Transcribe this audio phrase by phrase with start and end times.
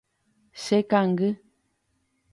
[0.63, 1.29] Chekangy.